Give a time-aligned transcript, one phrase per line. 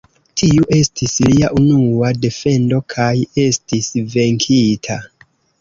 [0.41, 3.13] Tiu estis lia unua defendo kaj
[3.47, 4.99] estis venkita.